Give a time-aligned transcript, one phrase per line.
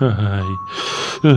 [0.00, 0.58] Ai.
[1.24, 1.36] Ai.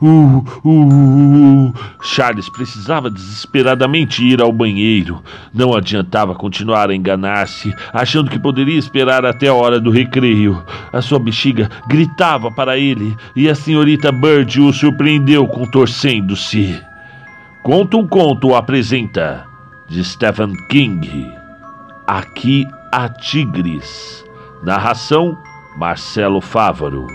[0.00, 1.74] Uh, uh, uh.
[2.02, 5.22] Charles precisava desesperadamente ir ao banheiro.
[5.52, 10.62] Não adiantava continuar a enganar-se, achando que poderia esperar até a hora do recreio.
[10.92, 16.80] A sua bexiga gritava para ele e a senhorita Bird o surpreendeu contorcendo-se.
[17.62, 19.44] Conta um conto apresenta
[19.88, 21.30] de Stephen King.
[22.06, 24.24] Aqui há tigres.
[24.62, 25.36] Narração
[25.76, 27.06] Marcelo Fávaro.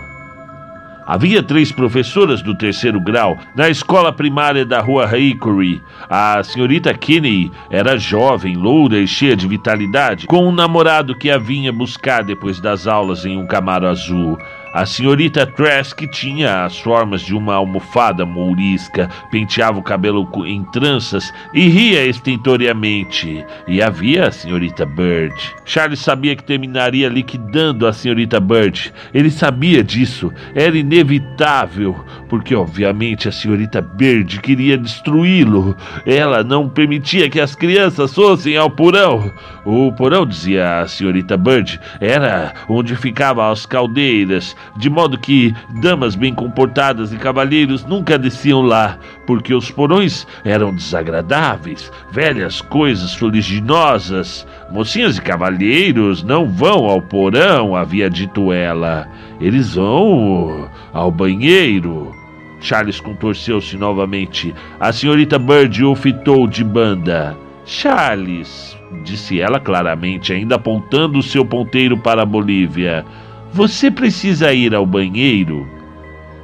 [1.09, 5.81] Havia três professoras do terceiro grau na escola primária da rua Hickory.
[6.07, 11.39] A senhorita Kinney era jovem, loura e cheia de vitalidade, com um namorado que a
[11.39, 14.37] vinha buscar depois das aulas em um camaro azul.
[14.71, 21.33] A senhorita Trask tinha as formas de uma almofada mourisca, penteava o cabelo em tranças
[21.55, 23.43] e ria estentoriamente.
[23.67, 25.33] E havia a senhorita Bird.
[25.65, 28.93] Charles sabia que terminaria liquidando a senhorita Bird.
[29.11, 30.31] Ele sabia disso.
[30.53, 35.75] Era inevitável, porque obviamente a senhorita Bird queria destruí-lo.
[36.05, 39.31] Ela não permitia que as crianças fossem ao porão.
[39.65, 46.15] O porão, dizia a senhorita Bird, era onde ficavam as caldeiras de modo que damas
[46.15, 54.47] bem comportadas e cavalheiros nunca desciam lá, porque os porões eram desagradáveis, velhas coisas fuliginosas.
[54.71, 59.07] Mocinhas e cavalheiros não vão ao porão, havia dito ela.
[59.39, 62.13] Eles vão ao banheiro.
[62.61, 64.53] Charles contorceu-se novamente.
[64.79, 67.37] A senhorita Bird o fitou de banda.
[67.65, 73.05] Charles, disse ela claramente, ainda apontando o seu ponteiro para a Bolívia.
[73.53, 75.67] Você precisa ir ao banheiro?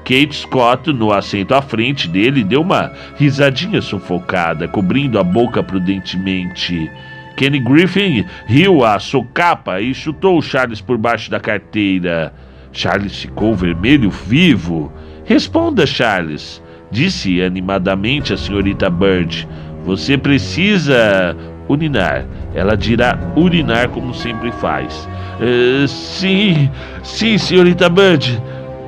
[0.03, 6.91] Kate Scott, no assento à frente dele, deu uma risadinha sufocada, cobrindo a boca prudentemente.
[7.35, 12.33] Kenny Griffin riu a socapa e chutou Charles por baixo da carteira.
[12.71, 14.91] Charles ficou vermelho vivo.
[15.25, 16.61] Responda, Charles,
[16.91, 19.47] disse animadamente a senhorita Bird.
[19.85, 21.35] Você precisa
[21.67, 22.25] urinar.
[22.53, 25.07] Ela dirá urinar como sempre faz.
[25.39, 26.69] Uh, sim,
[27.03, 28.41] sim, senhorita Bird.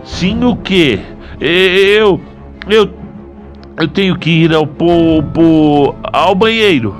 [0.03, 0.99] Sim, o quê?
[1.39, 2.19] Eu.
[2.69, 2.89] Eu.
[3.79, 6.95] Eu tenho que ir ao po, po, ao banheiro.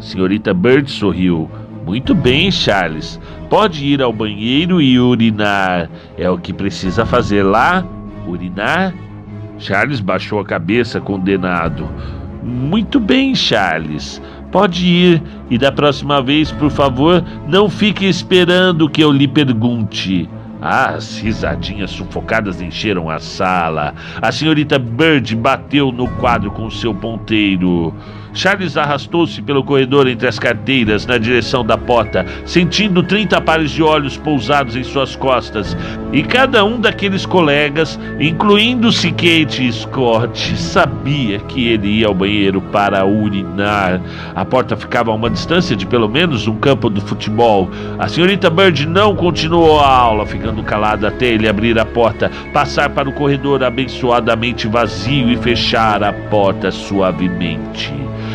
[0.00, 1.48] Senhorita Bird sorriu.
[1.86, 3.20] Muito bem, Charles.
[3.48, 5.88] Pode ir ao banheiro e urinar.
[6.16, 7.84] É o que precisa fazer lá?
[8.26, 8.94] Urinar?
[9.58, 11.88] Charles baixou a cabeça, condenado.
[12.42, 14.20] Muito bem, Charles.
[14.50, 20.28] Pode ir e da próxima vez, por favor, não fique esperando que eu lhe pergunte.
[20.60, 23.94] As risadinhas sufocadas encheram a sala.
[24.20, 27.94] A senhorita Bird bateu no quadro com seu ponteiro.
[28.32, 33.82] Charles arrastou-se pelo corredor entre as carteiras na direção da porta, sentindo 30 pares de
[33.82, 35.76] olhos pousados em suas costas.
[36.12, 42.60] E cada um daqueles colegas, incluindo-se Kate e Scott, sabia que ele ia ao banheiro
[42.60, 44.00] para urinar.
[44.34, 47.70] A porta ficava a uma distância de pelo menos um campo do futebol.
[47.98, 52.90] A senhorita Bird não continuou a aula, ficando calada até ele abrir a porta, passar
[52.90, 57.92] para o corredor abençoadamente vazio e fechar a porta suavemente.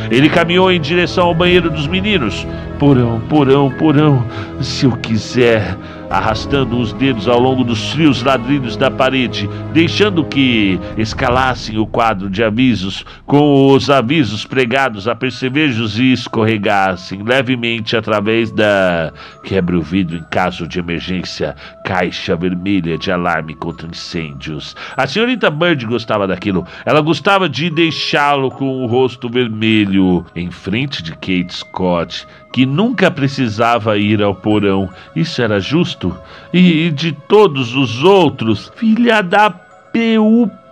[0.09, 2.45] Ele caminhou em direção ao banheiro dos meninos.
[2.79, 4.25] Porão, porão, porão,
[4.61, 5.77] se eu quiser
[6.17, 12.29] arrastando os dedos ao longo dos frios ladrilhos da parede, deixando que escalassem o quadro
[12.29, 19.11] de avisos, com os avisos pregados a percevejos e escorregassem levemente através da
[19.43, 24.75] quebra o vidro em caso de emergência, caixa vermelha de alarme contra incêndios.
[24.95, 26.65] A senhorita Bird gostava daquilo.
[26.85, 33.11] Ela gostava de deixá-lo com o rosto vermelho em frente de Kate Scott, que nunca
[33.11, 34.89] precisava ir ao porão.
[35.15, 36.04] Isso era justo?
[36.53, 40.65] E de todos os outros, filha da PUTA!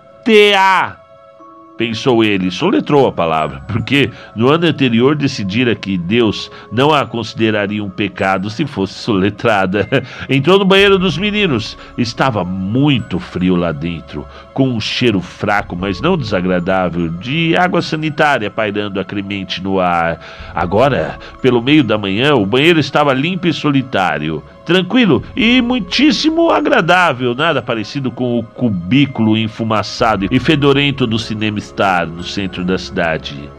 [1.78, 7.84] pensou ele, soletrou a palavra, porque no ano anterior decidira que Deus não a consideraria
[7.84, 9.88] um pecado se fosse soletrada.
[10.30, 11.78] Entrou no banheiro dos meninos.
[11.98, 18.50] Estava muito frio lá dentro, com um cheiro fraco, mas não desagradável, de água sanitária
[18.50, 20.20] pairando acremente no ar.
[20.54, 27.36] Agora, pelo meio da manhã, o banheiro estava limpo e solitário tranquilo e muitíssimo agradável,
[27.36, 33.50] nada parecido com o cubículo enfumaçado e fedorento do Cinema Star no centro da cidade.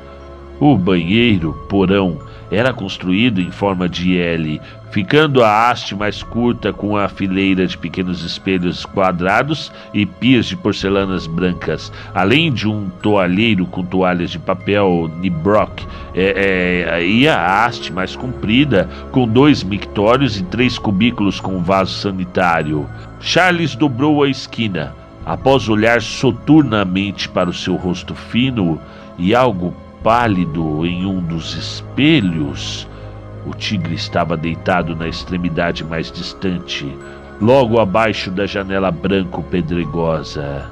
[0.61, 2.19] O banheiro, porão,
[2.51, 4.61] era construído em forma de L,
[4.95, 10.57] ficando a haste mais curta com a fileira de pequenos espelhos quadrados e pias de
[10.57, 17.65] porcelanas brancas, além de um toalheiro com toalhas de papel Nibrock, é, é, e a
[17.65, 22.89] haste mais comprida com dois mictórios e três cubículos com vaso sanitário.
[23.19, 24.95] Charles dobrou a esquina.
[25.27, 28.81] Após olhar soturnamente para o seu rosto fino
[29.19, 29.75] e algo
[30.05, 32.87] pálido em um dos espelhos,
[33.47, 36.87] o tigre estava deitado na extremidade mais distante,
[37.41, 40.71] logo abaixo da janela branco-pedregosa.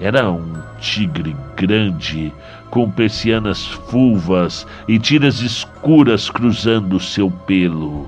[0.00, 2.32] Era um tigre grande,
[2.70, 8.06] com persianas fulvas e tiras escuras cruzando seu pelo.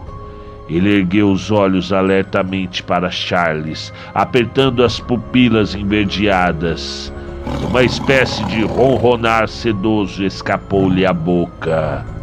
[0.69, 7.13] Ele ergueu os olhos alertamente para Charles, apertando as pupilas enverdeadas.
[7.69, 12.20] Uma espécie de ronronar sedoso escapou-lhe à boca.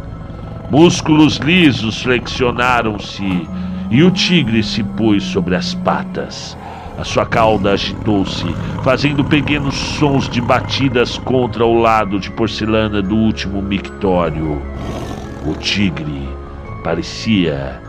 [0.70, 3.48] Músculos lisos flexionaram-se
[3.90, 6.58] e o tigre se pôs sobre as patas.
[6.98, 8.44] A sua cauda agitou-se,
[8.84, 14.60] fazendo pequenos sons de batidas contra o lado de porcelana do último mictório.
[15.46, 16.28] O tigre
[16.84, 17.80] parecia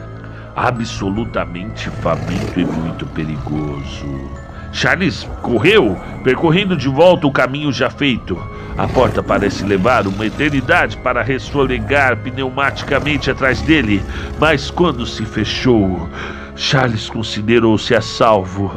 [0.56, 4.49] absolutamente faminto e muito perigoso.
[4.72, 8.38] Charles correu, percorrendo de volta o caminho já feito.
[8.78, 14.02] A porta parece levar uma eternidade para resfolegar pneumaticamente atrás dele,
[14.40, 16.08] mas quando se fechou,
[16.56, 18.72] Charles considerou-se a salvo.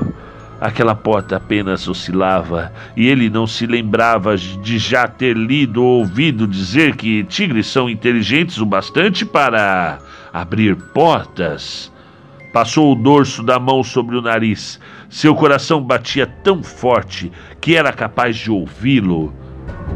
[0.60, 6.46] Aquela porta apenas oscilava e ele não se lembrava de já ter lido ou ouvido
[6.46, 9.98] dizer que tigres são inteligentes o bastante para
[10.32, 11.91] abrir portas.
[12.52, 14.78] Passou o dorso da mão sobre o nariz.
[15.08, 19.32] Seu coração batia tão forte que era capaz de ouvi-lo.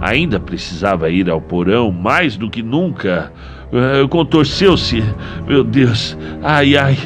[0.01, 3.33] Ainda precisava ir ao porão mais do que nunca.
[3.73, 5.05] Uh, Contorceu-se.
[5.47, 6.17] Meu Deus.
[6.43, 6.97] Ai, ai.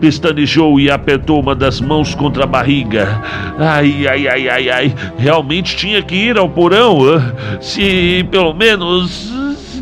[0.00, 3.22] Pestanejou e apertou uma das mãos contra a barriga.
[3.58, 4.94] Ai, ai, ai, ai, ai.
[5.18, 6.98] Realmente tinha que ir ao porão.
[6.98, 7.20] Uh,
[7.60, 9.32] se pelo menos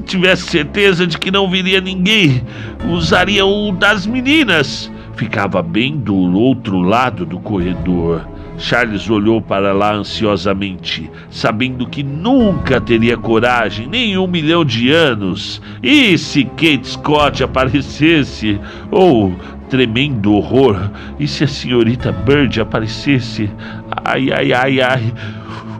[0.06, 2.42] tivesse certeza de que não viria ninguém,
[2.90, 4.90] usaria o das meninas.
[5.16, 8.26] Ficava bem do outro lado do corredor.
[8.56, 15.60] Charles olhou para lá ansiosamente, sabendo que nunca teria coragem, nem um milhão de anos.
[15.82, 18.60] E se Kate Scott aparecesse?
[18.90, 23.50] Ou, oh, tremendo horror, e se a senhorita Bird aparecesse?
[24.04, 25.12] Ai, ai, ai, ai.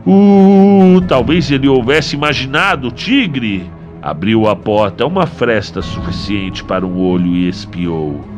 [0.05, 3.69] Uh, talvez ele houvesse imaginado o tigre.
[4.01, 8.34] Abriu a porta uma fresta suficiente para um olho e espiou.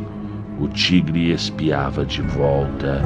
[0.59, 3.03] O tigre espiava de volta.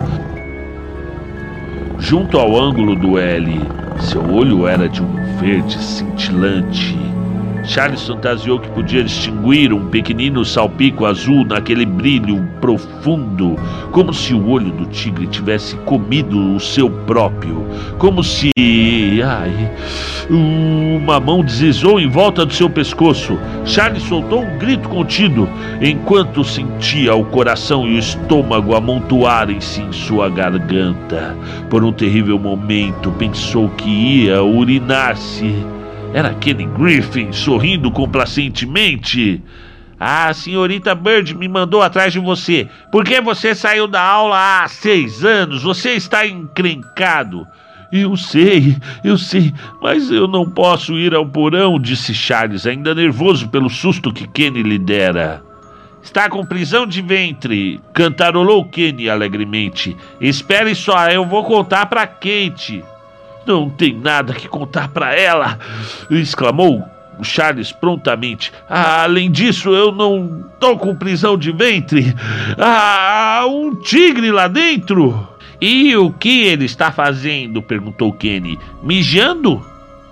[2.00, 3.60] Junto ao ângulo do L,
[4.00, 7.11] seu olho era de um verde cintilante.
[7.64, 13.56] Charles fantasiou que podia distinguir um pequenino salpico azul naquele brilho profundo,
[13.92, 17.66] como se o olho do tigre tivesse comido o seu próprio,
[17.98, 18.52] como se.
[19.24, 19.72] Ai.
[20.30, 23.38] Uma mão deslizou em volta do seu pescoço.
[23.66, 25.48] Charles soltou um grito contido,
[25.82, 31.36] enquanto sentia o coração e o estômago amontoarem-se em sua garganta.
[31.70, 35.81] Por um terrível momento, pensou que ia urinar-se.
[36.14, 39.42] Era Kenny Griffin sorrindo complacentemente.
[40.00, 42.68] A senhorita Bird me mandou atrás de você.
[42.92, 45.64] Por que você saiu da aula há seis anos?
[45.64, 47.48] Você está encrencado.
[47.92, 53.50] Eu sei, eu sei, mas eu não posso ir ao porão, disse Charles, ainda nervoso
[53.50, 55.44] pelo susto que Kenny lhe dera.
[56.02, 59.96] Está com prisão de ventre, cantarolou Kenny alegremente.
[60.20, 62.84] Espere só, eu vou contar para Kate.
[63.46, 65.58] Não tem nada que contar para ela!
[66.10, 66.84] exclamou
[67.24, 68.52] Charles prontamente.
[68.70, 72.16] Ah, além disso, eu não tô com prisão de ventre.
[72.58, 75.28] Ah, um tigre lá dentro!
[75.60, 77.62] E o que ele está fazendo?
[77.62, 78.58] perguntou Kenny.
[78.82, 79.64] Mijando?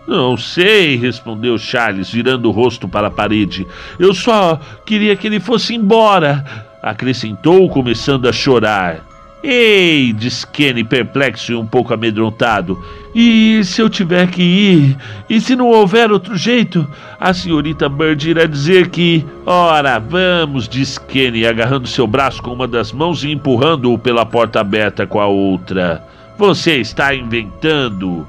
[0.08, 3.66] Não sei, respondeu Charles, virando o rosto para a parede.
[3.98, 6.46] Eu só queria que ele fosse embora,
[6.82, 9.09] acrescentou, começando a chorar.
[9.42, 12.78] Ei, disse Kenny, perplexo e um pouco amedrontado.
[13.16, 14.98] E se eu tiver que ir?
[15.30, 16.86] E se não houver outro jeito?
[17.20, 19.26] A senhorita Bird irá dizer que.
[19.46, 24.60] Ora, vamos, disse Kenny, agarrando seu braço com uma das mãos e empurrando-o pela porta
[24.60, 26.04] aberta com a outra.
[26.38, 28.28] Você está inventando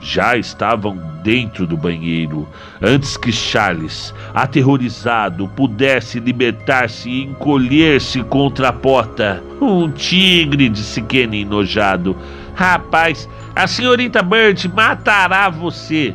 [0.00, 2.48] já estavam dentro do banheiro
[2.80, 9.42] antes que Charles, aterrorizado, pudesse libertar-se e encolher-se contra a porta.
[9.60, 12.16] Um tigre, disse Kenny enojado.
[12.54, 16.14] Rapaz, a senhorita Bird matará você.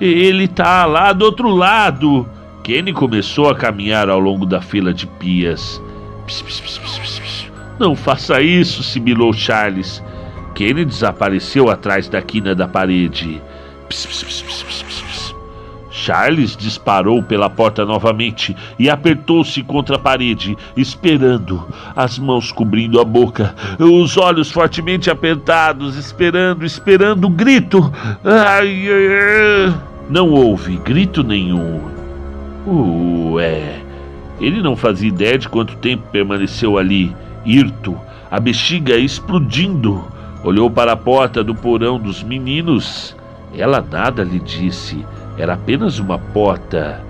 [0.00, 2.28] Ele tá lá do outro lado.
[2.62, 5.80] Kenny começou a caminhar ao longo da fila de pias.
[6.26, 10.02] Pss, pss, pss, Não faça isso, sibilou Charles.
[10.54, 13.42] Kenny desapareceu atrás da quina da parede.
[15.90, 23.04] Charles disparou pela porta novamente e apertou-se contra a parede, esperando, as mãos cobrindo a
[23.04, 27.92] boca, os olhos fortemente apertados, esperando, esperando o grito.
[28.24, 29.74] Ai, ai, ai.
[30.10, 31.80] Não houve grito nenhum.
[32.66, 33.80] Ué.
[34.40, 37.14] Ele não fazia ideia de quanto tempo permaneceu ali,
[37.46, 37.96] hirto,
[38.30, 40.04] a bexiga explodindo.
[40.44, 43.16] Olhou para a porta do porão dos meninos.
[43.56, 45.04] Ela nada lhe disse
[45.36, 47.00] era apenas uma porta.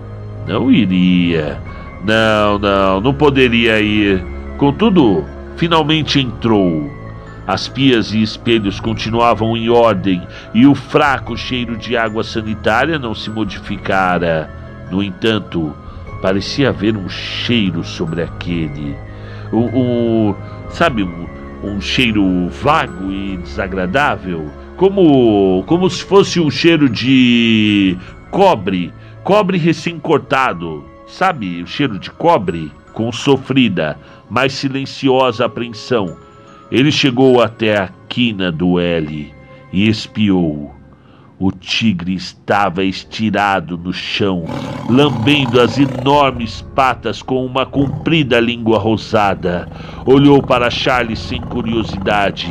[0.46, 1.60] Não iria.
[2.04, 4.24] Não, não, não poderia ir.
[4.56, 5.24] Contudo,
[5.56, 6.90] finalmente entrou.
[7.46, 13.14] As pias e espelhos continuavam em ordem e o fraco cheiro de água sanitária não
[13.14, 14.50] se modificara.
[14.90, 15.74] No entanto,
[16.22, 18.96] parecia haver um cheiro sobre aquele.
[19.52, 19.66] Um,
[20.30, 20.34] um
[20.70, 21.26] sabe, um,
[21.64, 27.96] um cheiro vago e desagradável como, como se fosse um cheiro de
[28.30, 28.92] cobre,
[29.22, 30.84] cobre recém-cortado.
[31.06, 32.72] Sabe o cheiro de cobre?
[32.92, 33.98] Com sofrida,
[34.30, 36.16] mas silenciosa apreensão.
[36.70, 39.32] Ele chegou até a quina do L
[39.72, 40.74] e espiou.
[41.46, 44.44] O tigre estava estirado no chão,
[44.88, 49.68] lambendo as enormes patas com uma comprida língua rosada.
[50.06, 52.50] Olhou para Charles sem curiosidade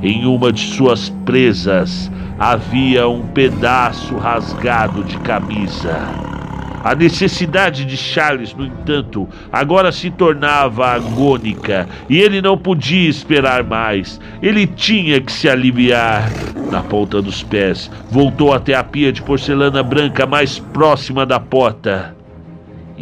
[0.00, 2.08] em uma de suas presas
[2.38, 6.29] havia um pedaço rasgado de camisa.
[6.82, 13.62] A necessidade de Charles, no entanto, agora se tornava agônica e ele não podia esperar
[13.62, 14.18] mais.
[14.42, 16.30] Ele tinha que se aliviar.
[16.70, 22.19] Na ponta dos pés, voltou até a pia de porcelana branca mais próxima da porta.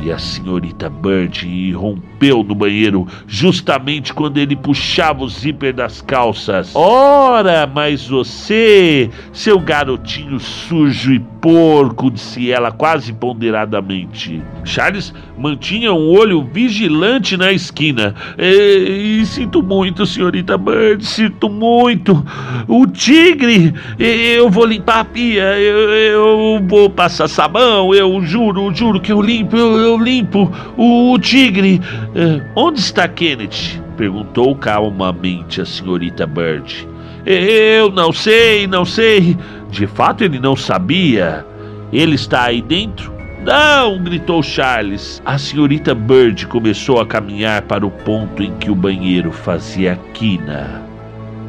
[0.00, 6.74] E a senhorita Bird irrompeu no banheiro justamente quando ele puxava o zíper das calças.
[6.74, 14.42] Ora, mas você, seu garotinho sujo e porco, disse ela quase ponderadamente.
[14.64, 18.14] Charles mantinha um olho vigilante na esquina.
[18.36, 22.24] E, e sinto muito, senhorita Bird, sinto muito.
[22.66, 29.00] O tigre, eu vou limpar a pia, eu, eu vou passar sabão, eu juro, juro
[29.00, 30.50] que eu limpo, eu, eu limpo.
[30.76, 31.80] O, o tigre.
[32.14, 33.80] É, onde está Kenneth?
[33.96, 36.86] perguntou calmamente a senhorita Bird.
[37.26, 39.36] Eu não sei, não sei.
[39.70, 41.44] De fato, ele não sabia.
[41.92, 43.17] Ele está aí dentro?
[43.48, 43.98] Não!
[43.98, 45.22] gritou Charles.
[45.24, 50.82] A senhorita Bird começou a caminhar para o ponto em que o banheiro fazia quina.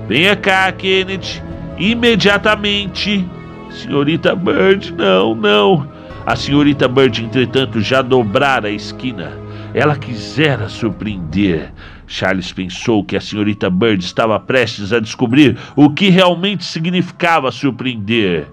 [0.07, 1.43] Venha cá, Kennedy,
[1.77, 3.27] imediatamente.
[3.69, 5.91] Senhorita Bird, não, não.
[6.25, 9.33] A senhorita Bird, entretanto, já dobrara a esquina.
[9.73, 11.73] Ela quisera surpreender.
[12.07, 18.47] Charles pensou que a senhorita Bird estava prestes a descobrir o que realmente significava surpreender.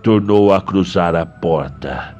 [0.00, 2.13] Tornou a cruzar a porta.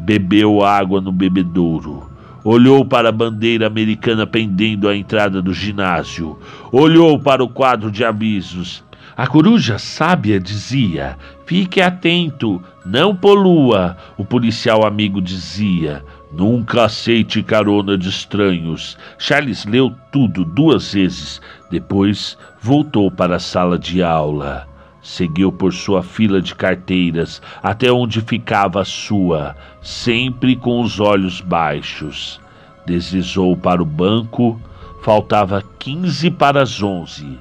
[0.00, 2.10] Bebeu água no bebedouro.
[2.42, 6.38] Olhou para a bandeira americana pendendo à entrada do ginásio.
[6.72, 8.82] Olhou para o quadro de avisos.
[9.14, 13.94] A coruja sábia dizia: Fique atento, não polua.
[14.16, 16.02] O policial amigo dizia:
[16.32, 18.96] Nunca aceite carona de estranhos.
[19.18, 21.42] Charles leu tudo duas vezes.
[21.70, 24.69] Depois voltou para a sala de aula.
[25.02, 31.40] Seguiu por sua fila de carteiras até onde ficava a sua, sempre com os olhos
[31.40, 32.40] baixos.
[32.84, 34.60] Deslizou para o banco.
[35.02, 37.38] Faltava quinze para as onze.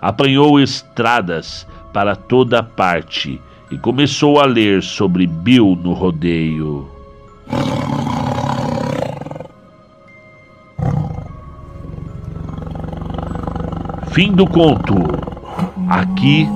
[0.00, 6.90] Apanhou estradas para toda parte e começou a ler sobre Bill no rodeio.
[14.10, 14.94] Fim do conto.
[15.88, 16.48] Aqui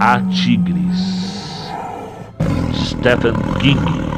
[0.00, 1.72] há tigres.
[2.74, 4.15] Stephen King.